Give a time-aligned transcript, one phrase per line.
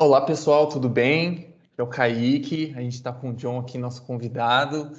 [0.00, 1.52] Olá pessoal, tudo bem?
[1.76, 4.92] É o Kaique, a gente está com o John aqui, nosso convidado.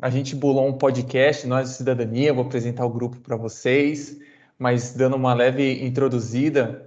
[0.00, 4.16] A gente bolou um podcast, Nós de Cidadania, vou apresentar o grupo para vocês,
[4.56, 6.86] mas dando uma leve introduzida,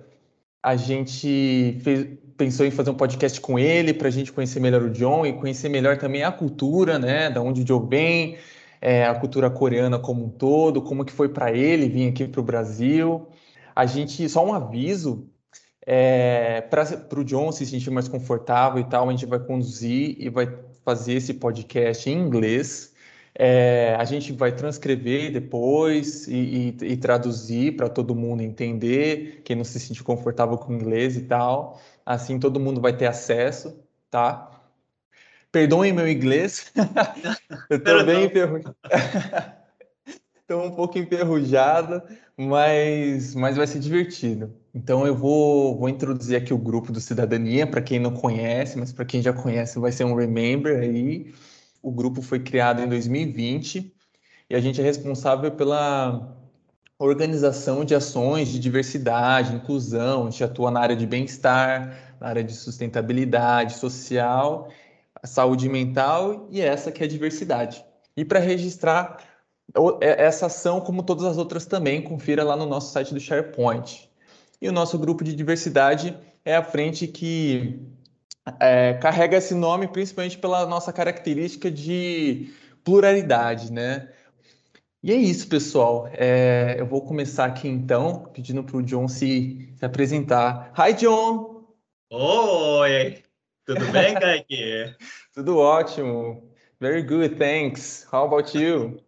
[0.64, 2.08] a gente fez,
[2.38, 5.34] pensou em fazer um podcast com ele para a gente conhecer melhor o John e
[5.34, 8.38] conhecer melhor também a cultura, né, da onde o John vem,
[8.80, 12.40] é, a cultura coreana como um todo, como que foi para ele vir aqui para
[12.40, 13.28] o Brasil.
[13.76, 15.30] A gente, só um aviso,
[15.90, 16.84] é, para
[17.18, 21.14] o John se sentir mais confortável e tal, a gente vai conduzir e vai fazer
[21.14, 22.94] esse podcast em inglês.
[23.34, 29.56] É, a gente vai transcrever depois e, e, e traduzir para todo mundo entender, quem
[29.56, 31.80] não se sentir confortável com inglês e tal.
[32.06, 33.80] Assim todo mundo vai ter acesso,
[34.12, 34.52] tá?
[35.54, 36.70] Perdoem meu inglês.
[37.70, 38.76] Eu tô bem enferrujado.
[40.48, 42.02] Estou um pouco enferrujado,
[42.38, 44.56] mas, mas vai ser divertido.
[44.74, 48.94] Então eu vou, vou introduzir aqui o grupo do Cidadania, para quem não conhece, mas
[48.94, 51.34] para quem já conhece vai ser um remember aí.
[51.82, 53.94] O grupo foi criado em 2020
[54.50, 56.34] e a gente é responsável pela
[56.98, 62.44] organização de ações de diversidade, inclusão, a gente atua na área de bem-estar, na área
[62.44, 64.70] de sustentabilidade social,
[65.26, 67.84] saúde mental e essa que é a diversidade.
[68.16, 69.37] E para registrar
[70.02, 74.10] essa ação, como todas as outras também, confira lá no nosso site do SharePoint.
[74.62, 77.80] E o nosso grupo de diversidade é a frente que
[78.60, 84.10] é, carrega esse nome principalmente pela nossa característica de pluralidade, né?
[85.04, 86.10] E é isso, pessoal.
[86.14, 90.74] É, eu vou começar aqui então, pedindo para o John se, se apresentar.
[90.78, 91.66] Hi, John!
[92.10, 93.22] Oi!
[93.66, 94.96] Tudo bem, Kaique?
[95.34, 96.50] Tudo ótimo.
[96.80, 98.08] Very good, thanks.
[98.12, 99.07] How about you?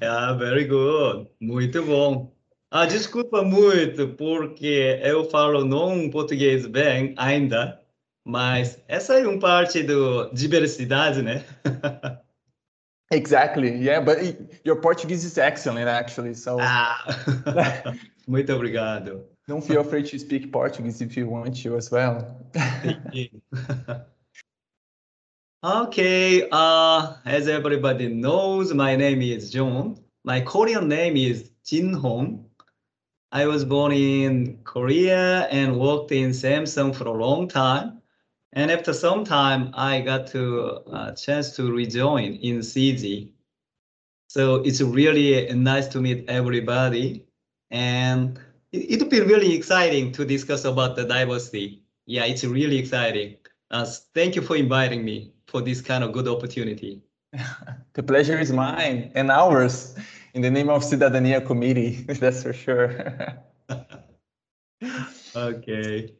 [0.00, 1.28] Yeah, very good.
[1.40, 2.32] Muito bom.
[2.70, 7.80] Ah, desculpa muito, porque eu falo não português bem ainda,
[8.26, 11.44] mas essa é uma parte do diversidade, né?
[13.10, 13.70] exactly.
[13.70, 14.18] Yeah, but
[14.66, 16.34] your Portuguese is excellent, actually.
[16.34, 16.58] So.
[16.60, 17.04] Ah,
[18.28, 19.24] muito obrigado.
[19.46, 22.36] Don't feel afraid to speak Portuguese if you want to as well.
[25.64, 26.48] Okay.
[26.52, 29.98] Uh, as everybody knows, my name is John.
[30.22, 32.48] My Korean name is Jin Hong.
[33.32, 38.00] I was born in Korea and worked in Samsung for a long time.
[38.52, 43.32] And after some time, I got to a uh, chance to rejoin in SiDi.
[44.28, 47.26] So it's really nice to meet everybody.
[47.72, 48.38] And
[48.70, 51.82] it, will be really exciting to discuss about the diversity.
[52.06, 53.38] Yeah, it's really exciting.
[53.70, 53.84] Uh,
[54.14, 57.02] thank you for inviting me for this kind of good opportunity.
[57.92, 59.94] the pleasure is mine and ours
[60.34, 63.38] in the name of Cidadania Committee, that's for sure.
[65.36, 66.14] okay.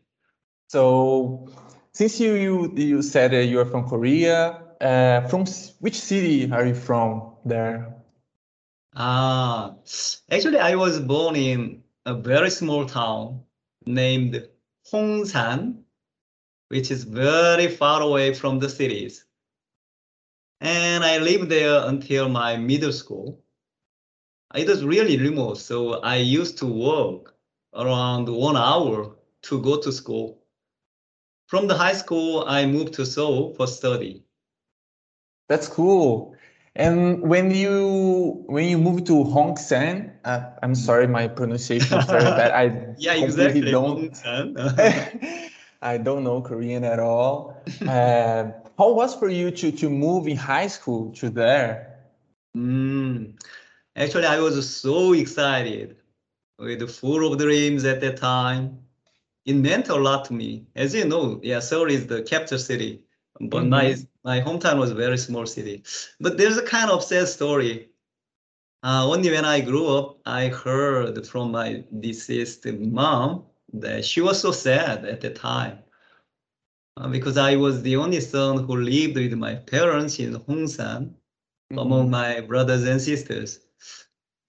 [0.68, 1.48] So,
[1.92, 5.46] since you you, you said uh, you are from Korea, uh, from
[5.80, 7.94] which city are you from there?
[8.94, 9.74] Ah,
[10.30, 13.44] actually, I was born in a very small town
[13.86, 14.48] named
[14.92, 15.84] Hongsan,
[16.68, 19.24] which is very far away from the cities.
[20.60, 23.42] And I lived there until my middle school
[24.54, 25.58] it was really remote.
[25.58, 27.34] So I used to walk
[27.74, 30.42] around one hour to go to school.
[31.46, 34.24] From the high school, I moved to Seoul for study.
[35.48, 36.34] That's cool.
[36.76, 42.24] And when you when you moved to Hongsan, uh, I'm sorry, my pronunciation is very
[42.24, 42.52] bad.
[42.52, 43.62] I yeah, exactly.
[43.62, 44.14] Don't,
[45.80, 47.62] I don't know Korean at all.
[47.82, 51.98] Uh, how was for you to to move in high school to there?
[52.56, 53.40] Mm.
[53.96, 55.96] Actually, I was so excited
[56.58, 58.78] with full of dreams at that time.
[59.44, 60.66] It meant a lot to me.
[60.74, 63.02] As you know, yeah, Seoul is the capital city,
[63.40, 63.70] but mm-hmm.
[63.70, 65.82] my my hometown was a very small city.
[66.20, 67.88] But there's a kind of sad story.
[68.82, 74.40] Uh, only when I grew up, I heard from my deceased mom that she was
[74.40, 75.78] so sad at the time
[76.96, 81.78] uh, because I was the only son who lived with my parents in Hongsan mm-hmm.
[81.78, 83.60] among my brothers and sisters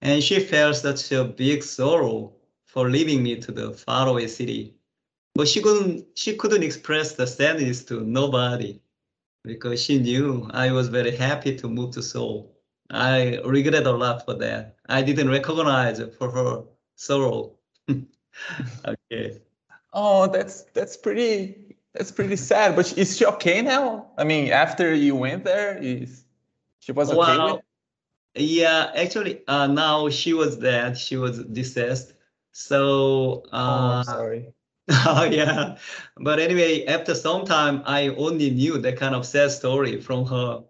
[0.01, 2.33] and she felt such a big sorrow
[2.65, 4.75] for leaving me to the faraway city.
[5.35, 8.79] But she couldn't she couldn't express the sadness to nobody
[9.43, 12.55] because she knew I was very happy to move to Seoul.
[12.91, 14.77] I regret a lot for that.
[14.87, 16.63] I didn't recognize for her
[16.95, 17.55] sorrow.
[18.85, 19.41] okay.
[19.93, 22.75] Oh, that's that's pretty that's pretty sad.
[22.75, 24.11] But is she okay now?
[24.17, 26.23] I mean, after you went there, is
[26.79, 27.61] she was okay well,
[28.35, 30.97] yeah, actually, uh, now she was dead.
[30.97, 32.13] She was deceased.
[32.51, 34.53] So, uh, oh, sorry.
[35.05, 35.77] Oh yeah,
[36.17, 40.63] but anyway, after some time, I only knew that kind of sad story from her.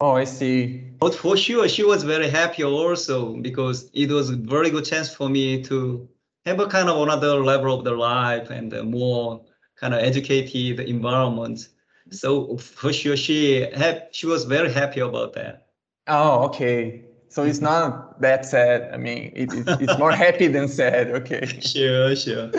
[0.00, 0.84] Oh, I see.
[1.00, 5.12] But for sure, she was very happy also because it was a very good chance
[5.12, 6.08] for me to
[6.46, 9.44] have a kind of another level of the life and a more
[9.76, 11.68] kind of educated environment.
[12.10, 15.68] So for sure, she had she was very happy about that.
[16.08, 17.04] Oh, okay.
[17.28, 18.90] So it's not that sad.
[18.92, 21.10] I mean, it, it, it's more happy than sad.
[21.10, 21.46] Okay.
[21.62, 22.50] Sure, sure.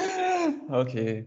[0.71, 1.25] okay.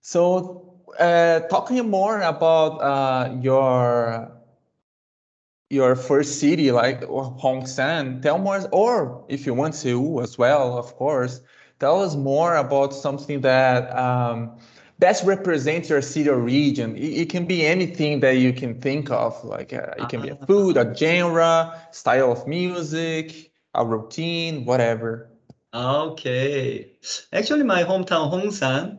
[0.00, 4.32] So, uh, talking more about uh, your
[5.70, 10.78] your first city, like Hong Hongsan, tell more, or if you want to as well,
[10.78, 11.40] of course,
[11.78, 14.56] tell us more about something that um,
[14.98, 16.96] best represents your city or region.
[16.96, 20.30] It, it, can be anything that you can think of, like uh, it can be
[20.30, 25.30] a food, a genre, style of music, a routine, whatever.
[25.74, 26.92] Okay.
[27.32, 28.98] Actually, my hometown, Hongsan,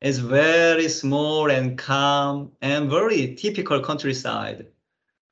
[0.00, 4.66] is very small and calm and very typical countryside.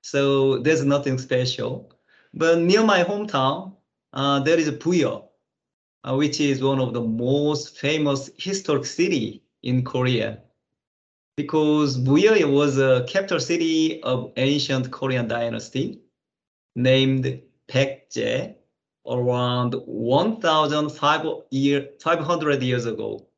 [0.02, 1.92] So there's nothing special.
[2.34, 3.74] But near my hometown,
[4.12, 5.27] uh, there is Buyeo,
[6.04, 10.42] uh, which is one of the most famous historic city in Korea.
[11.36, 16.00] Because Buyeo was a capital city of ancient Korean dynasty
[16.74, 18.54] named Baekje
[19.06, 23.28] around 1,500 years ago.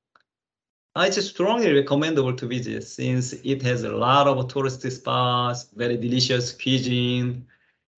[0.97, 5.97] Uh, it's strongly recommendable to visit since it has a lot of tourist spots, very
[5.97, 7.47] delicious cuisine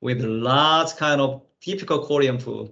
[0.02, 2.70] with lots kind of typical Korean food.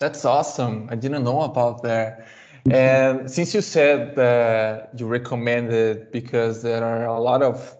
[0.00, 0.88] That's awesome.
[0.90, 2.26] I didn't know about that.
[2.70, 7.76] And since you said that you recommend it because there are a lot of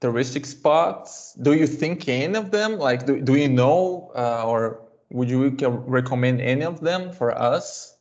[0.00, 4.82] touristic spots, do you think any of them, like, do, do you know uh, or
[5.10, 7.96] would you recommend any of them for us?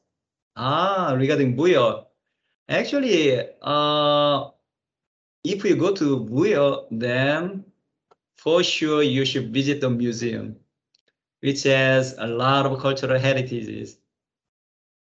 [0.58, 2.06] Ah, regarding Buyeo,
[2.70, 4.50] actually, uh,
[5.44, 7.66] if you go to Buyeo, then
[8.36, 10.56] for sure you should visit the museum,
[11.46, 13.98] which has a lot of cultural heritages.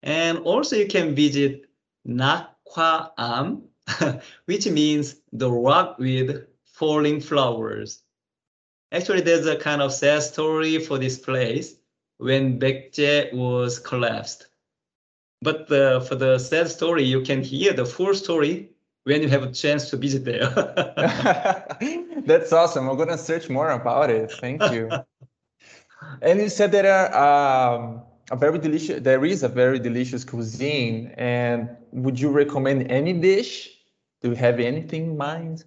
[0.05, 1.67] And also you can visit
[2.07, 3.65] Nakhwa-am,
[4.47, 8.05] which means the rock with falling flowers.
[8.93, 11.75] Actually, there's a kind of sad story for this place
[12.19, 14.47] when Baekje was collapsed.
[15.43, 18.71] But uh, for the sad story, you can hear the full story
[19.03, 20.49] when you have a chance to visit there.
[22.27, 22.89] That's awesome.
[22.89, 24.31] I'm gonna search more about it.
[24.31, 24.89] Thank you.
[26.23, 29.01] And you said there are um, a very delicious.
[29.01, 31.15] There is a very delicious cuisine.
[31.17, 33.71] And would you recommend any dish?
[34.23, 35.65] Do you have anything in mind?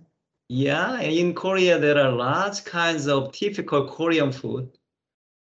[0.49, 4.77] Yeah, in Korea there are lots kinds of typical Korean food,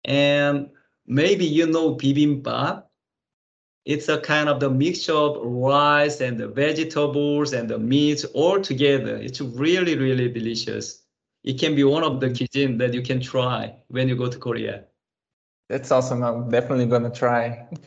[0.05, 0.71] and
[1.07, 2.83] maybe you know bibimbap.
[3.85, 8.61] It's a kind of the mixture of rice and the vegetables and the meat all
[8.61, 9.17] together.
[9.17, 11.06] It's really, really delicious.
[11.47, 14.37] It can be one of the cuisine that you can try when you go to
[14.37, 14.85] Korea.
[15.69, 16.23] That's awesome.
[16.23, 17.69] I'm definitely gonna try.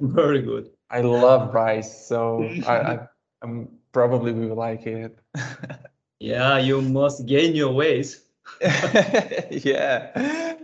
[0.00, 0.70] Very good.
[0.90, 2.98] I love rice, so I, I
[3.42, 5.18] I'm probably will like it.
[6.20, 8.24] yeah, you must gain your ways.
[8.60, 10.56] yeah.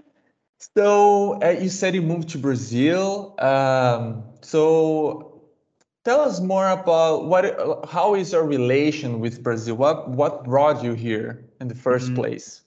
[0.74, 3.36] So uh, you said you moved to Brazil.
[3.38, 5.42] Um, so
[6.04, 9.76] tell us more about what, how is your relation with Brazil?
[9.76, 12.14] What what brought you here in the 1st mm.
[12.14, 12.62] place?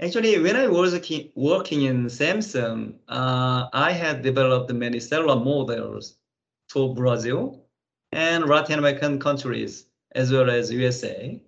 [0.00, 0.92] Actually, when I was
[1.34, 6.16] working in Samsung, uh, I had developed many cellular models
[6.68, 7.64] for Brazil
[8.12, 11.40] and Latin American countries, as well as USA.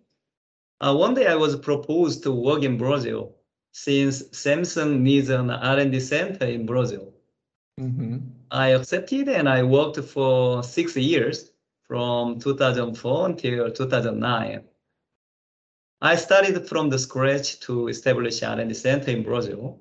[0.81, 3.35] Uh, one day I was proposed to work in Brazil
[3.73, 7.13] since Samsung needs an R&D center in Brazil.
[7.81, 8.19] Mm-hmm.
[8.51, 11.51] I accepted and I worked for six years
[11.83, 14.65] from 2004 until 2009.
[16.01, 19.81] I started from the scratch to establish R&D center in Brazil.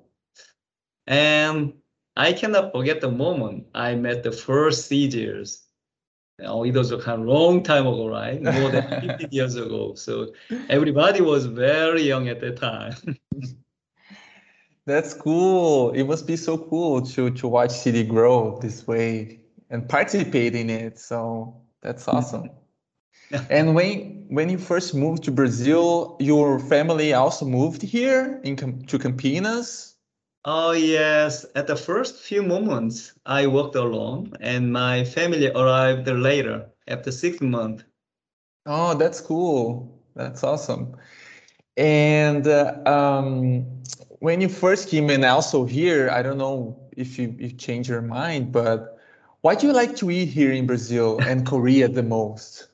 [1.06, 1.74] And
[2.16, 5.62] I cannot forget the moment I met the first SiDiers.
[6.42, 8.42] Oh, it was a long time ago, right?
[8.42, 9.94] More than 50 years ago.
[9.94, 10.32] So
[10.68, 12.94] everybody was very young at that time.
[14.86, 15.90] That's cool.
[15.92, 20.70] It must be so cool to to watch SiDi grow this way and participate in
[20.70, 21.00] it.
[21.00, 22.50] So that's awesome.
[23.50, 28.98] and when when you first moved to Brazil, your family also moved here in to
[28.98, 29.94] Campinas.
[30.44, 36.66] Oh yes, at the first few moments, I walked alone, and my family arrived later
[36.86, 37.84] after six months.
[38.66, 40.00] Oh, that's cool.
[40.14, 40.96] That's awesome.
[41.76, 43.66] And uh, um,
[44.20, 48.02] when you first came in also here, I don't know if you, you changed your
[48.02, 48.98] mind, but
[49.42, 52.68] what do you like to eat here in Brazil and Korea the most?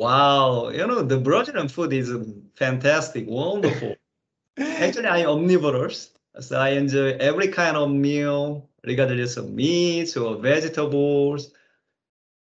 [0.00, 2.10] Wow, you know, the Brazilian food is
[2.56, 3.96] fantastic, wonderful.
[4.58, 11.52] Actually, I'm omnivorous, so I enjoy every kind of meal, regardless of meats or vegetables.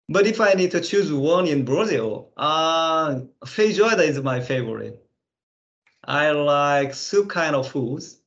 [0.09, 5.05] But if I need to choose one in Brazil, uh, feijoada is my favorite.
[6.05, 8.21] I like soup kind of foods,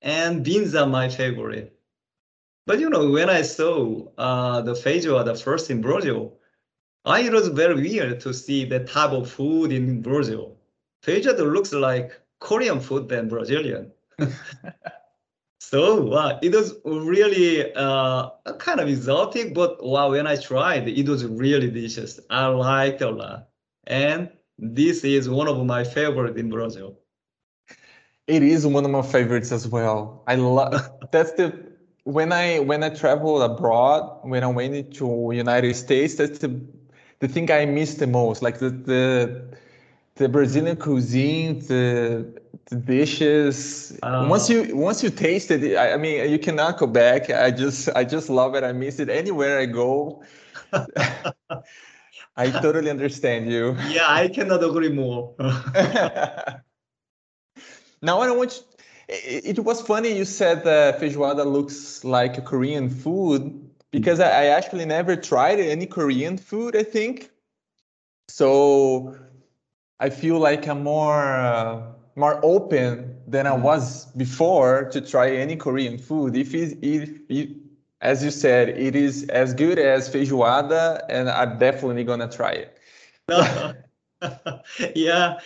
[0.00, 1.78] and beans are my favorite.
[2.66, 6.38] But you know, when I saw uh, the feijoada first in Brazil,
[7.06, 10.56] I, it was very weird to see the type of food in Brazil.
[11.04, 13.92] Feijoada looks like Korean food than Brazilian.
[15.60, 21.08] so wow, it was really uh, kind of exotic, but wow, when I tried, it
[21.08, 22.18] was really delicious.
[22.28, 23.50] I liked a lot.
[23.86, 26.98] And this is one of my favorite in Brazil.
[28.26, 30.24] It is one of my favorites as well.
[30.26, 31.54] I love that's the
[32.02, 36.60] when I when I traveled abroad, when I went to United States, that's the
[37.20, 38.42] the thing I miss the most.
[38.42, 39.58] Like the the
[40.16, 42.26] the Brazilian cuisine, the,
[42.66, 43.98] the dishes.
[44.02, 47.30] Once you once you taste it, I, I, mean, you cannot go back.
[47.30, 48.64] I just I just love it.
[48.64, 50.22] I miss it anywhere I go.
[52.38, 53.76] I totally understand you.
[53.88, 55.34] Yeah, I cannot agree more.
[55.38, 56.60] now
[58.20, 58.56] I don't want.
[58.56, 58.62] You,
[59.08, 64.28] it, it, was funny you said that feijoada looks like a Korean food because I,
[64.42, 66.76] I actually never tried any Korean food.
[66.76, 67.30] I think
[68.28, 69.16] so
[69.98, 71.80] I feel like I'm more uh,
[72.14, 73.62] more open than I mm-hmm.
[73.62, 76.36] was before to try any Korean food.
[76.36, 77.48] If it, if it,
[78.02, 82.78] as you said, it is as good as feijoada, and I'm definitely gonna try it.
[84.94, 85.40] yeah,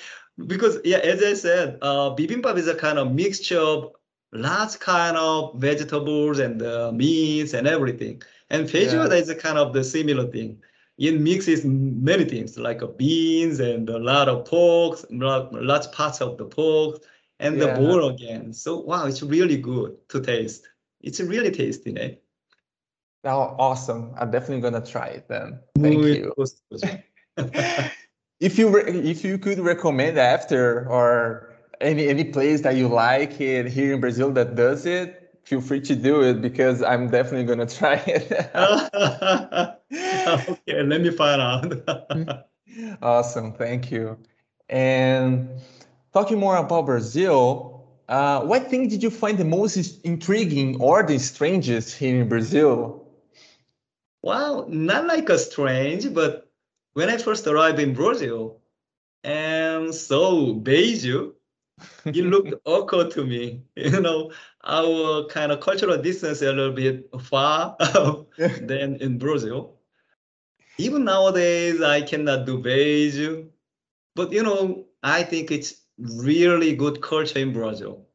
[0.49, 3.93] because yeah, as I said, uh, bibimbap is a kind of mixture of
[4.33, 9.17] lots kind of vegetables and uh, meats and everything, and feijoada yeah.
[9.17, 10.61] is a kind of the similar thing
[11.01, 16.45] it mixes many things like beans and a lot of pork, large parts of the
[16.45, 17.03] pork,
[17.39, 17.73] and yeah.
[17.73, 18.53] the bowl again.
[18.53, 20.69] So wow, it's really good to taste.
[21.01, 22.17] It's really tasty, eh?
[23.25, 24.13] Oh, awesome!
[24.19, 25.61] I'm definitely gonna try it then.
[25.79, 26.35] Thank you.
[28.41, 33.69] if you if you could recommend after or any any place that you like it
[33.69, 35.20] here in Brazil that does it,
[35.51, 38.31] feel free to do it because I'm definitely gonna try it.
[40.49, 42.47] okay, let me find out.
[43.03, 44.17] awesome, thank you.
[44.69, 45.51] And
[46.13, 51.19] talking more about Brazil, uh, what thing did you find the most intriguing or the
[51.19, 53.09] strangest here in Brazil?
[54.23, 56.49] Well, not like a strange, but
[56.93, 58.61] when I first arrived in Brazil
[59.25, 61.33] and saw Beijo,
[62.05, 63.63] it looked awkward to me.
[63.75, 64.31] You know,
[64.65, 67.77] our kind of cultural distance a little bit far
[68.39, 69.77] than in Brazil.
[70.79, 73.49] Even nowadays, I cannot do Beijo,
[74.15, 78.07] but you know, I think it's really good culture in Brazil.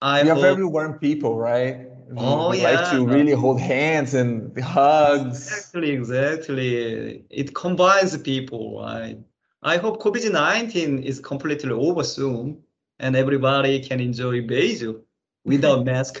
[0.00, 1.86] I you are very warm people, right?
[2.16, 2.80] Oh we yeah.
[2.80, 5.48] Like to really hold hands and hugs.
[5.48, 7.24] Exactly, exactly.
[7.30, 9.18] It combines people, right?
[9.62, 12.62] I hope COVID-19 is completely over soon
[13.00, 15.02] and everybody can enjoy Beijo
[15.48, 16.20] without mask.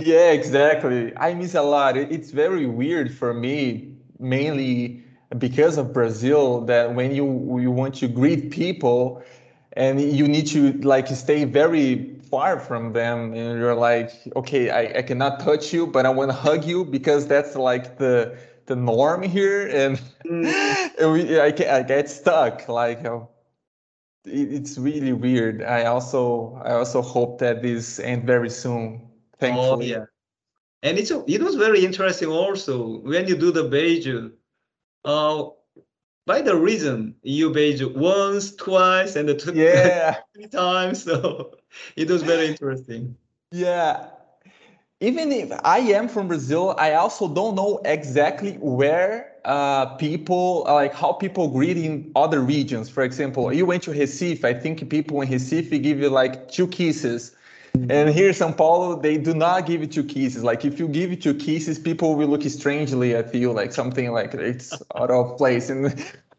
[0.00, 1.16] yeah, exactly.
[1.16, 1.96] I miss a lot.
[1.96, 5.04] It's very weird for me, mainly
[5.36, 9.22] because of Brazil, that when you you want to greet people
[9.72, 14.98] and you need to like stay very far from them and you're like okay I,
[14.98, 18.36] I cannot touch you but i want to hug you because that's like the
[18.66, 20.90] the norm here and, mm.
[21.00, 23.22] and we, I, I get stuck like it,
[24.30, 25.62] it's really weird.
[25.62, 29.02] I also i also hope that this end very soon.
[29.38, 30.04] Thankfully oh, yeah.
[30.82, 34.32] And it's it was very interesting also when you do the Beijo
[35.04, 35.50] uh
[36.26, 40.18] by the reason you Beijo once twice and two yeah.
[40.34, 41.54] three times so
[41.96, 43.16] it was very interesting.
[43.50, 44.10] Yeah.
[45.00, 50.94] Even if I am from Brazil, I also don't know exactly where uh, people like
[50.94, 52.88] how people greet in other regions.
[52.88, 54.44] For example, you went to Recife.
[54.44, 57.34] I think people in Recife give you like two kisses.
[57.74, 60.42] And here in São Paulo, they do not give you two kisses.
[60.42, 64.10] Like if you give you two kisses, people will look strangely at you, like something
[64.10, 65.70] like it's out of place.
[65.70, 65.86] And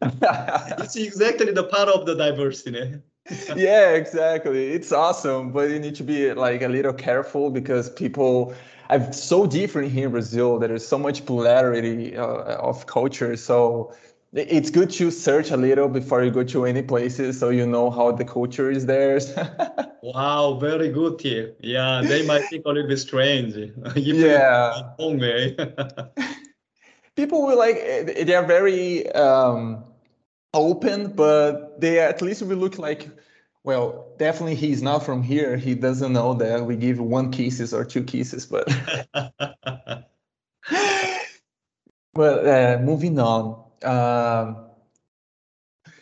[0.02, 3.00] it's exactly the part of the diversity
[3.56, 4.72] yeah, exactly.
[4.72, 8.54] It's awesome, but you need to be like a little careful because people
[8.90, 10.58] are so different here in Brazil.
[10.58, 13.36] There is so much polarity uh, of culture.
[13.36, 13.94] So
[14.32, 17.90] it's good to search a little before you go to any places so you know
[17.90, 19.20] how the culture is there.
[20.02, 21.58] wow, very good tip.
[21.60, 23.54] Yeah, they might think a little bit strange.
[23.96, 24.92] yeah.
[24.98, 25.20] Home
[27.16, 27.76] People will like
[28.24, 29.84] they are very um,
[30.54, 33.08] open, but they at least will look like
[33.64, 35.56] well, definitely he's not from here.
[35.56, 38.66] He doesn't know that we give one kisses or two kisses, but
[42.14, 43.64] but uh, moving on.
[43.82, 44.66] Um,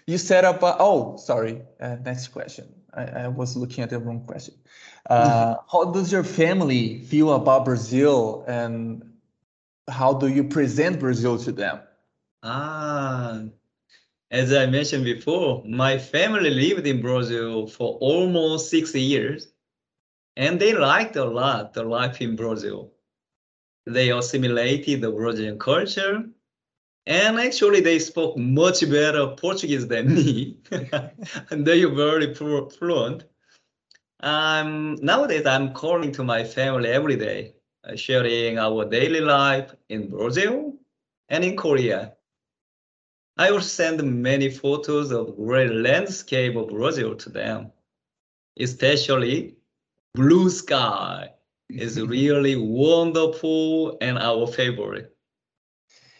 [0.07, 0.63] you set up.
[0.63, 1.63] A, oh, sorry.
[1.81, 2.73] Uh, next question.
[2.95, 4.55] I, I, was looking at the wrong question.
[5.09, 9.13] Uh, how does your family feel about Brazil, and
[9.89, 11.81] how do you present Brazil to them?
[12.43, 13.43] Ah,
[14.31, 19.49] as I mentioned before, my family lived in Brazil for almost six years,
[20.37, 22.93] and they liked a lot the life in Brazil.
[23.87, 26.25] They assimilated the Brazilian culture,
[27.07, 30.59] and actually they spoke much better Portuguese than me.
[31.51, 33.25] and they are very fluent.
[34.21, 37.55] Um, nowadays, I'm calling to my family every day,
[37.85, 40.75] uh, sharing our daily life in Brazil
[41.29, 42.15] and in Korea.
[43.39, 47.71] I will send many photos of great landscape of Brazil to them,
[48.59, 49.55] especially
[50.15, 51.31] blue sky
[51.71, 55.15] is really wonderful and our favorite.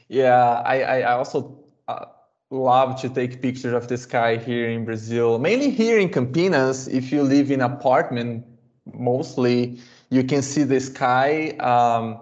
[0.07, 2.07] Yeah, I, I also uh,
[2.51, 6.89] love to take pictures of the sky here in Brazil, mainly here in Campinas.
[6.89, 8.47] If you live in apartment,
[8.95, 12.21] mostly you can see the sky um,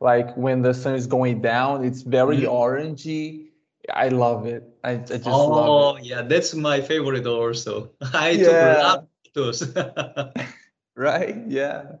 [0.00, 2.52] like when the sun is going down, it's very mm-hmm.
[2.52, 3.45] orangey
[3.92, 4.64] I love it.
[4.84, 6.04] I, I just oh, love it.
[6.04, 7.90] yeah, that's my favorite also.
[8.12, 8.96] I yeah.
[8.96, 9.76] took those.
[10.96, 11.36] right?
[11.46, 11.96] Yeah.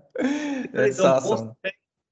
[0.72, 1.52] That's awesome.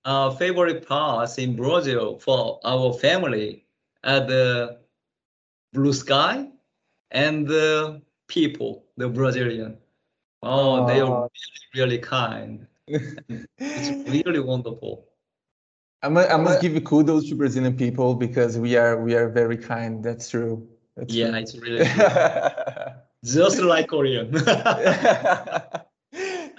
[0.04, 3.66] uh, favorite parts in Brazil for our family
[4.04, 4.78] are the
[5.72, 6.48] blue sky
[7.10, 9.78] and the people, the Brazilian.
[10.42, 10.86] Oh, oh.
[10.86, 11.28] they are
[11.74, 12.66] really, really kind.
[12.86, 15.08] it's really wonderful.
[16.04, 19.30] I must, I must give you kudos to Brazilian people because we are we are
[19.30, 20.04] very kind.
[20.04, 20.68] That's true.
[20.96, 21.38] That's yeah, true.
[21.38, 21.84] it's really
[23.24, 24.30] just like Korean.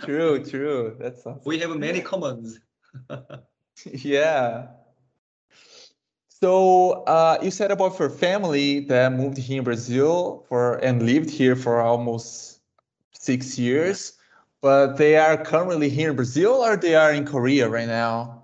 [0.03, 0.95] true, true.
[0.99, 1.41] That's awesome.
[1.45, 2.59] We have many commons.
[3.85, 4.69] yeah.
[6.27, 11.29] So uh, you said about your family that moved here in Brazil for and lived
[11.29, 12.61] here for almost
[13.13, 14.13] six years,
[14.59, 18.34] but they are currently here in Brazil or they are in Korea right now.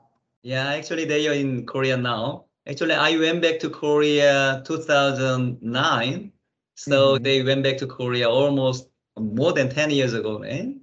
[0.43, 2.45] Yeah, actually they are in Korea now.
[2.67, 6.31] Actually, I went back to Korea 2009.
[6.75, 7.23] So mm-hmm.
[7.23, 8.87] they went back to Korea almost
[9.19, 10.81] more than 10 years ago, man.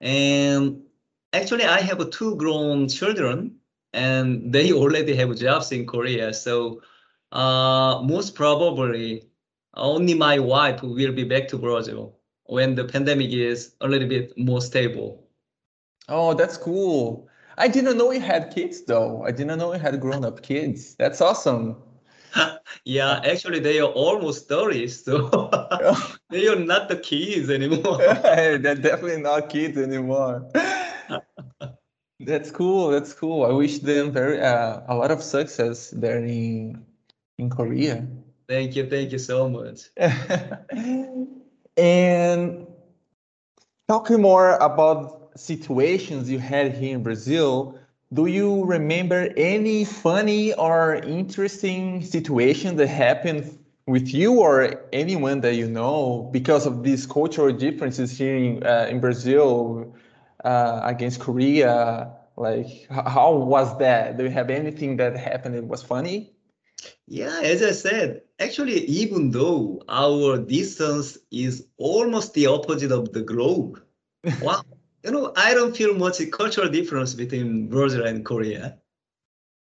[0.00, 0.82] And
[1.32, 3.56] actually, I have two grown children
[3.92, 6.34] and they already have jobs in Korea.
[6.34, 6.82] So
[7.32, 9.28] uh, most probably
[9.74, 14.36] only my wife will be back to Brazil when the pandemic is a little bit
[14.36, 15.26] more stable.
[16.08, 17.28] Oh, that's cool.
[17.56, 19.22] I didn't know you had kids though.
[19.24, 20.94] I didn't know you had grown up kids.
[20.96, 21.76] That's awesome.
[22.84, 25.50] yeah, actually they are almost 30, so
[26.30, 27.98] they are not the kids anymore.
[27.98, 30.50] They're definitely not kids anymore.
[32.20, 32.90] That's cool.
[32.90, 33.44] That's cool.
[33.44, 36.84] I wish them very uh, a lot of success there in
[37.38, 38.06] in Korea.
[38.48, 38.88] Thank you.
[38.88, 39.90] Thank you so much.
[41.76, 42.66] and
[43.88, 47.78] talking more about situations you had here in Brazil,
[48.12, 55.56] do you remember any funny or interesting situation that happened with you or anyone that
[55.56, 59.94] you know because of these cultural differences here in, uh, in Brazil
[60.44, 62.12] uh, against Korea?
[62.36, 64.16] Like, how was that?
[64.16, 66.32] Do you have anything that happened that was funny?
[67.06, 73.22] Yeah, as I said, actually, even though our distance is almost the opposite of the
[73.22, 73.80] globe,
[74.42, 74.62] wow,
[75.04, 78.78] you know, I don't feel much cultural difference between Brazil and Korea.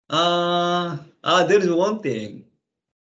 [0.09, 2.44] Uh, uh, there is one thing.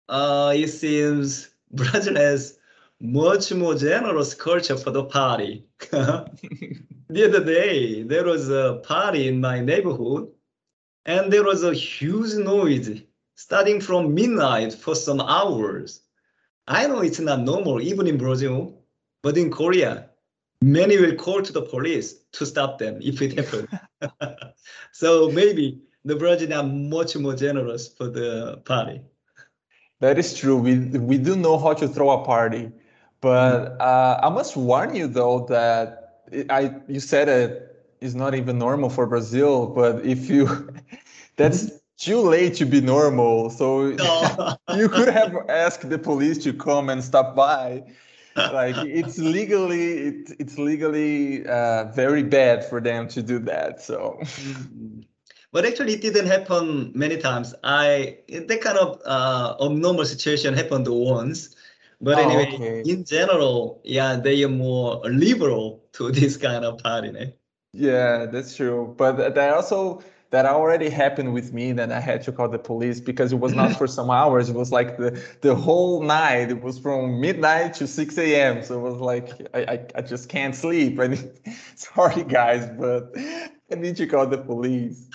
[0.08, 2.58] Uh, it seems Brazil has
[3.00, 5.66] much more generous culture for the party.
[5.90, 10.28] the other day, there was a party in my neighborhood,
[11.04, 13.02] and there was a huge noise
[13.34, 16.00] starting from midnight for some hours.
[16.66, 18.78] I know it's not normal even in Brazil,
[19.22, 20.08] but in Korea,
[20.64, 23.68] many will call to the police to stop them if it happens.
[24.92, 29.00] so maybe the Brazilians are much more generous for the party.
[30.00, 30.56] That is true.
[30.56, 32.70] We we do know how to throw a party,
[33.20, 38.58] but uh, I must warn you though that I you said it is not even
[38.58, 39.66] normal for Brazil.
[39.66, 40.68] But if you,
[41.36, 43.50] that's too late to be normal.
[43.50, 44.56] So No.
[44.76, 47.84] you could have asked the police to come and stop by.
[48.36, 53.80] Like it's legally, it, it's legally uh, very bad for them to do that.
[53.82, 55.04] So Mm.
[55.52, 57.54] But actually, it didn't happen many times.
[57.62, 61.54] I that kind of uh, abnormal situation happened once.
[62.00, 62.82] But Oh, anyway, okay.
[62.84, 67.10] in general, yeah, they are more liberal to this kind of party.
[67.10, 67.32] né?
[67.72, 68.94] yeah, that's true.
[68.98, 70.02] But that also
[70.34, 71.72] that already happened with me.
[71.72, 74.50] That I had to call the police because it was not for some hours.
[74.50, 76.50] It was like the the whole night.
[76.50, 78.62] It was from midnight to six a.m.
[78.62, 80.98] So it was like I I, I just can't sleep.
[81.00, 81.30] I mean,
[81.76, 83.12] sorry guys, but
[83.72, 85.08] I need to call the police.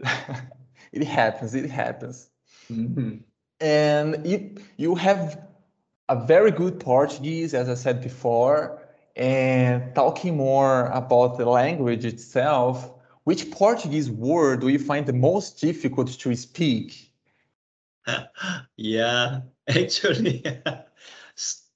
[0.92, 1.54] it happens.
[1.54, 2.30] It happens.
[2.70, 3.22] Mhm.
[3.60, 4.38] and you
[4.76, 5.38] you have
[6.08, 8.80] a very good Portuguese, as I said before,
[9.16, 12.92] and talking more about the language itself.
[13.30, 17.12] Which Portuguese word do you find the most difficult to speak?
[18.76, 20.42] Yeah, actually,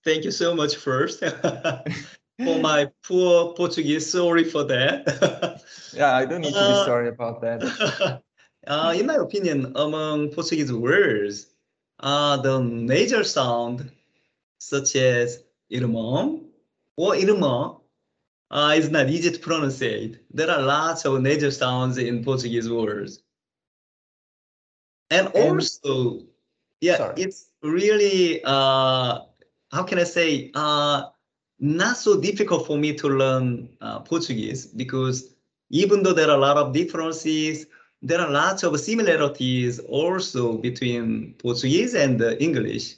[0.04, 1.20] thank you so much first
[2.44, 4.10] for my poor Portuguese.
[4.10, 5.62] Sorry for that.
[5.94, 7.62] Yeah, I don't need to be Uh, sorry about that.
[8.66, 11.54] uh, in my opinion, among Portuguese words,
[12.00, 13.92] uh, the major sound,
[14.58, 16.50] such as irmão
[16.96, 17.78] or irmã,
[18.54, 19.82] uh, is not easy to pronounce.
[19.82, 20.24] it.
[20.32, 23.22] There are lots of nasal sounds in Portuguese words.
[25.10, 26.20] And And- also,
[26.80, 27.22] yeah, Sorry.
[27.22, 29.20] it's really, uh,
[29.70, 31.10] how can I say, uh,
[31.60, 35.34] not so difficult for me to learn uh, Portuguese because
[35.70, 37.66] even though there are a lot of differences,
[38.02, 42.96] there are lots of similarities also between Portuguese and uh, English.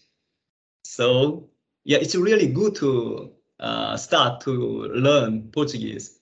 [0.85, 1.49] So
[1.85, 4.53] yeah, it's really good to uh, start to
[4.95, 6.19] learn Portuguese.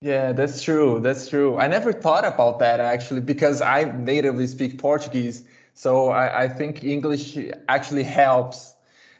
[0.00, 1.00] Yeah, that's true.
[1.00, 1.56] That's true.
[1.58, 5.44] I never thought about that actually because I natively speak Portuguese.
[5.74, 7.36] So I, I think English
[7.68, 8.74] actually helps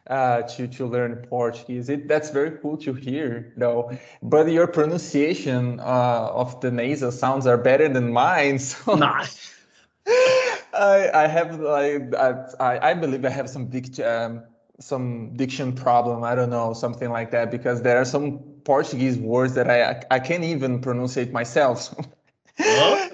[0.08, 1.88] uh, to to learn Portuguese.
[1.88, 3.92] It, that's very cool to hear, though.
[4.22, 8.58] But your pronunciation uh, of the nasal sounds are better than mine.
[8.70, 9.54] So Nice.
[10.06, 14.42] I I have like I I believe I have some dic um,
[14.80, 16.24] some diction problem.
[16.24, 20.18] I don't know something like that because there are some Portuguese words that I I
[20.18, 21.94] can't even pronounce it myself.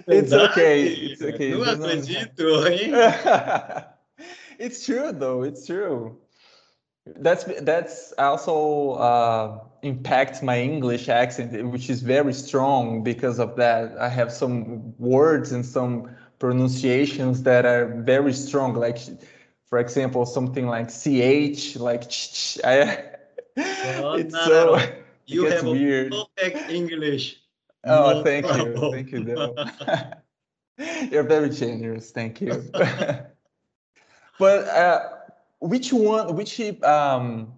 [0.08, 0.84] It's okay.
[0.86, 1.50] It's okay.
[1.52, 3.84] Não There's no- acredito, hein?
[4.58, 5.42] it's true though.
[5.42, 6.16] It's true.
[7.20, 13.96] That's that's also uh, impacts my English accent, which is very strong because of that.
[13.98, 18.74] I have some words and some pronunciations that are very strong.
[18.74, 18.98] Like,
[19.66, 22.58] for example, something like ch, like ch.
[22.64, 23.04] I,
[23.56, 26.12] it's no, so it You have a weird.
[26.12, 27.36] perfect English.
[27.88, 29.54] Oh, No thank you, thank you.
[31.12, 32.10] You're very generous.
[32.10, 32.64] Thank you.
[34.40, 35.00] but uh,
[35.60, 37.52] which one, which um,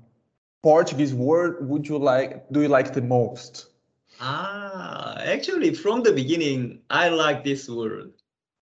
[0.63, 2.47] Portuguese word would you like?
[2.51, 3.71] Do you like the most?
[4.21, 8.13] Ah, actually, from the beginning, I like this word,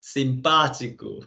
[0.03, 1.27] simpático,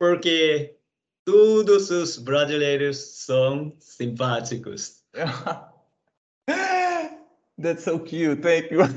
[0.00, 0.78] porque
[1.26, 5.04] todos os brasileiros são simpáticos.
[7.60, 8.40] that's so cute.
[8.42, 8.78] Thank you.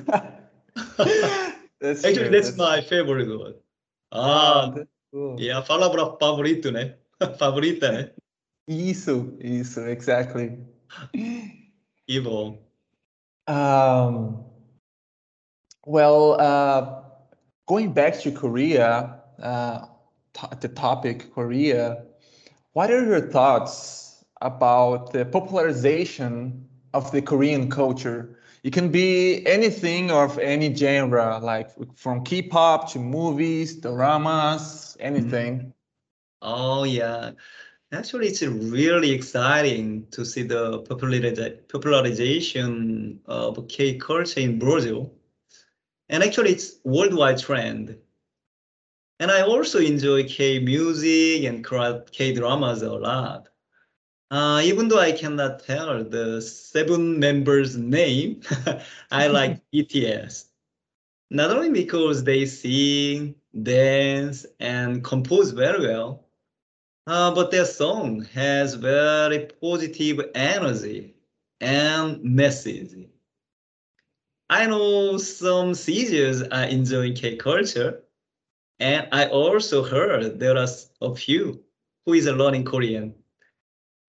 [1.81, 3.55] that's Actually, true, that's my favorite one.
[4.13, 5.37] Ah, that's cool.
[5.37, 6.95] e a palavra favorito, né?
[7.37, 8.11] Favorita, né?
[8.67, 10.57] Isso, isso, exactly.
[12.07, 12.63] Que bom.
[13.47, 14.45] Um,
[15.85, 17.03] well, uh,
[17.65, 19.92] going back to Korea, uh,
[20.61, 22.03] the topic Korea,
[22.73, 28.39] what are your thoughts about the popularization of the Korean culture?
[28.63, 35.59] It can be anything of any genre, like from K-pop to movies, dramas, anything.
[35.59, 35.69] Mm-hmm.
[36.41, 37.31] Oh, yeah.
[37.91, 45.13] Actually, it's really exciting to see the populariza- popularization of K culture in Brazil.
[46.09, 47.97] And actually, it's worldwide trend.
[49.19, 51.65] And I also enjoy K music and
[52.11, 53.49] K dramas a lot.
[54.31, 58.41] Uh, even though I cannot tell the seven members' name,
[59.11, 60.45] I like BTS.
[61.29, 66.25] Not only because they sing, dance, and compose very well,
[67.07, 71.15] uh, but their song has very positive energy
[71.61, 72.93] and message.
[74.49, 78.02] I know some seniors are enjoying K culture,
[78.79, 80.67] and I also heard there are
[81.01, 81.63] a few
[82.05, 83.13] who is learning Korean.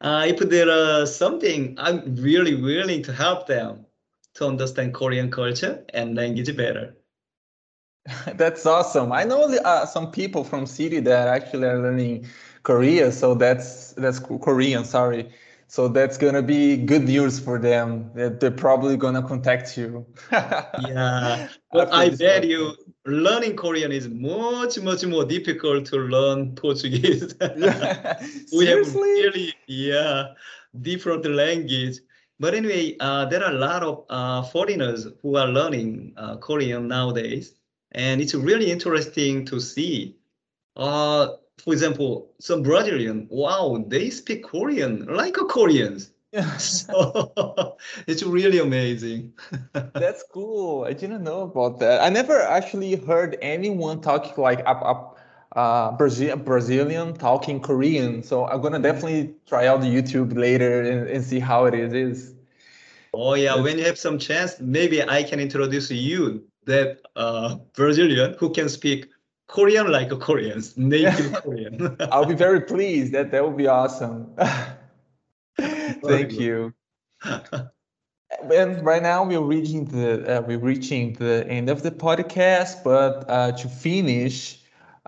[0.00, 3.86] Uh, if there are something, I'm really willing to help them
[4.34, 6.96] to understand Korean culture and language better.
[8.34, 9.12] That's awesome.
[9.12, 12.26] I know uh, some people from SiDi that actually are learning
[12.62, 14.84] Korea, so that's that's Korean.
[14.84, 15.30] Sorry,
[15.66, 18.10] so that's gonna be good news for them.
[18.14, 20.06] They're probably gonna contact you.
[20.32, 22.74] yeah, but I bet you
[23.06, 27.34] learning Korean is much much more difficult to learn Portuguese.
[28.52, 30.34] we have really yeah
[30.80, 31.98] different language.
[32.40, 36.88] But anyway, uh, there are a lot of uh, foreigners who are learning uh, Korean
[36.88, 37.54] nowadays
[37.94, 40.16] and it's really interesting to see.
[40.76, 46.12] Uh, for example, some Brazilian, wow, they speak Korean like a Koreans.
[46.58, 49.32] so it's really amazing.
[49.72, 50.84] That's cool.
[50.84, 52.02] I didn't know about that.
[52.02, 55.18] I never actually heard anyone talking like up up
[55.54, 58.22] uh, Brazil, Brazilian talking Korean.
[58.22, 62.34] So I'm gonna definitely try out the YouTube later and, and see how it is.
[63.12, 68.34] Oh yeah, when you have some chance, maybe I can introduce you that uh, Brazilian
[68.40, 69.06] who can speak
[69.46, 71.96] Korean like a Koreans, native Korean.
[72.12, 73.12] I'll be very pleased.
[73.12, 74.34] That that would be awesome.
[75.58, 76.74] Thank you.
[77.22, 82.82] and right now we're reaching the uh, we're reaching the end of the podcast.
[82.82, 84.60] But uh, to finish,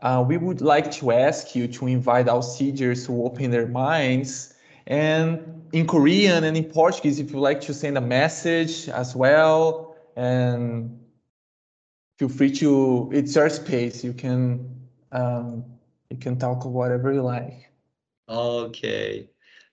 [0.03, 4.55] uh, we would like to ask you to invite our SiDiers to open their minds
[4.87, 9.96] and in Korean and in Portuguese, if you'd like to send a message as well
[10.16, 10.96] and
[12.19, 14.03] feel free to it's your space.
[14.03, 14.75] You can
[15.13, 15.65] um,
[16.11, 17.71] you can talk whatever you like.
[18.29, 19.29] Okay.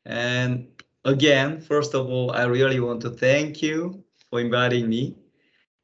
[0.05, 0.67] And
[1.05, 5.15] again first of all i really want to thank you for inviting me.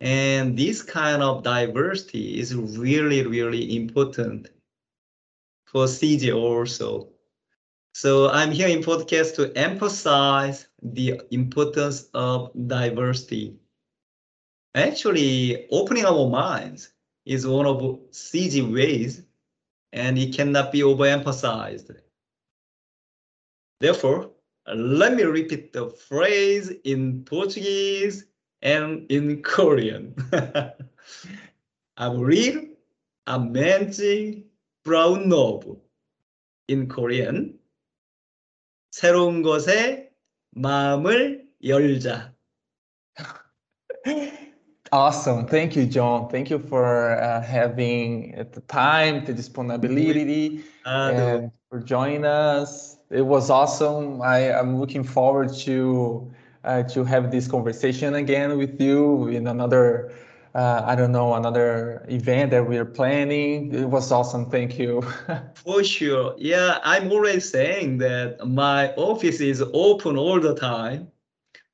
[0.02, 4.48] And this kind of diversity is really really important
[5.65, 7.10] for SiDi also.
[7.93, 13.58] So i'm here in podcast to emphasize the importance of diversity
[14.74, 16.90] Actually, opening our minds
[17.24, 17.78] is one of
[18.11, 19.22] CG ways,
[19.92, 21.96] and it cannot be overemphasized.
[23.80, 24.30] Therefore,
[24.66, 28.24] let me repeat the phrase in Portuguese
[28.62, 30.14] and in Korean.
[31.96, 32.76] abrir
[33.26, 34.44] a mente
[34.85, 35.80] para o novo.
[36.68, 37.59] In Korean,
[38.90, 40.11] 새로운 것에
[40.52, 42.35] 마음을 열자.
[44.91, 45.45] Awesome.
[45.45, 46.30] Thank you, John.
[46.30, 52.97] Thank you for uh, having the time, the disponibility, uh, and for joining us.
[53.12, 54.21] It was awesome.
[54.21, 56.32] I am looking forward to
[56.63, 60.12] uh, to have this conversation again with you in another,
[60.56, 63.73] uh, I don't know, another event that we're planning.
[63.73, 64.49] It was awesome.
[64.49, 65.02] Thank you.
[65.54, 66.34] for sure.
[66.38, 71.12] Yeah, I'm always saying that my office is open all the time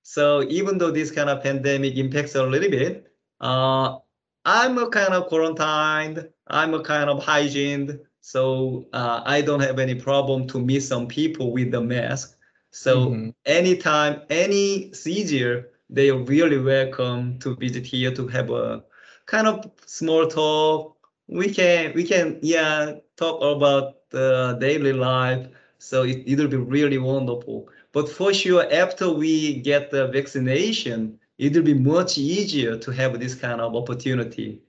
[0.07, 3.97] so even though this kind of pandemic impacts a little bit, uh,
[4.45, 9.79] I'm a kind of quarantined, I'm a kind of hygiened, so uh, I don't have
[9.79, 12.37] any problem to meet some people with the mask.
[12.69, 13.29] So mm-hmm.
[13.47, 18.83] anytime, any SiDier, they are really welcome to visit here to have a
[19.25, 20.97] kind of small talk.
[21.27, 25.47] We can, we can, yeah, talk about the daily life.
[25.79, 27.69] So it, it'll be really wonderful.
[27.95, 33.17] But for sure, after we get the vaccination, it will be much easier to have
[33.21, 34.59] this kind of opportunity.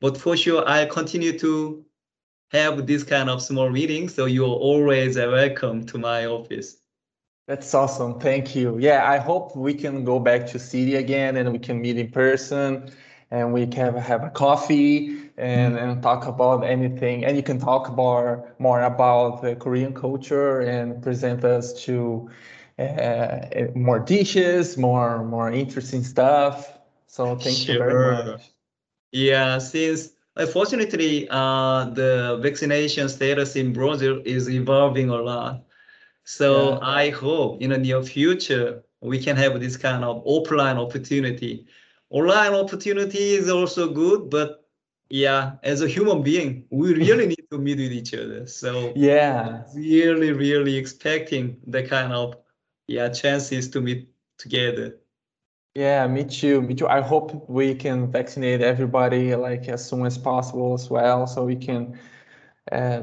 [0.00, 1.84] But for sure, I continue to
[2.52, 4.14] have this kind of small meetings.
[4.14, 6.76] So you're always welcome to my office.
[7.48, 8.20] That's awesome.
[8.20, 8.78] Thank you.
[8.78, 12.12] Yeah, I hope we can go back to SiDi again and we can meet in
[12.12, 12.88] person
[13.32, 17.24] and we can have a coffee and, and talk about anything.
[17.24, 22.30] And you can talk more, more about the Korean culture and present us to
[22.78, 26.78] uh, more dishes, more more interesting stuff.
[27.06, 27.74] So thank sure.
[27.74, 28.50] you very much.
[29.12, 35.64] Yeah, since unfortunately uh, the vaccination status in Brazil is evolving a lot.
[36.24, 36.78] So yeah.
[36.82, 41.66] I hope in the near future we can have this kind of offline opportunity.
[42.10, 44.66] Online opportunity is also good, but
[45.08, 48.46] yeah, as a human being, we really need to meet with each other.
[48.46, 52.36] So yeah, really, really expecting the kind of
[52.88, 54.96] yeah chances to meet together.
[55.74, 56.88] Yeah me too me too.
[56.88, 61.56] I hope we can vaccinate everybody like as soon as possible as well so we
[61.56, 61.98] can
[62.72, 63.02] uh,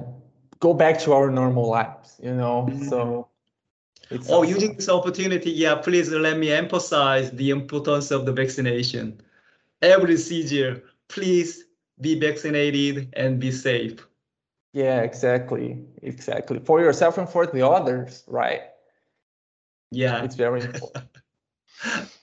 [0.60, 2.68] go back to our normal lives you know?
[2.70, 2.90] Mm-hmm.
[2.90, 3.28] so
[4.10, 4.54] it's oh awesome.
[4.54, 5.52] using this opportunity.
[5.52, 9.22] Yeah please let me emphasize the importance of the vaccination.
[9.82, 11.66] Every SiDier please
[12.02, 14.08] be vaccinated and be safe.
[14.74, 16.60] Yeah exactly exactly.
[16.60, 18.73] For yourself and for the others right
[19.94, 20.24] yeah.
[20.24, 21.10] It's very important.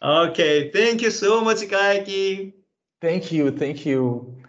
[0.02, 0.70] okay.
[0.70, 2.54] Thank you so much, Kaique.
[3.00, 3.50] Thank you.
[3.50, 4.40] Thank you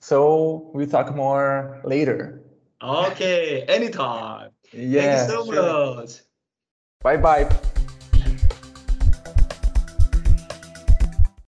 [0.00, 2.42] So we'll talk more later.
[2.82, 4.50] Okay, anytime.
[4.72, 5.26] Yeah.
[5.26, 5.96] Thank you so sure.
[5.96, 6.10] much.
[7.02, 7.69] Bye bye.